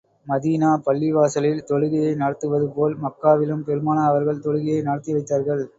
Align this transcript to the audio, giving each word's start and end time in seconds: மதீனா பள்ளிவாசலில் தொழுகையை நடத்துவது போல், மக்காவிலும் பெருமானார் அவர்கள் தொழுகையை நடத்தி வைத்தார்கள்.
மதீனா 0.27 0.69
பள்ளிவாசலில் 0.85 1.61
தொழுகையை 1.69 2.15
நடத்துவது 2.15 2.67
போல், 2.69 2.95
மக்காவிலும் 3.03 3.65
பெருமானார் 3.69 4.09
அவர்கள் 4.09 4.43
தொழுகையை 4.43 4.81
நடத்தி 4.81 5.13
வைத்தார்கள். 5.13 5.63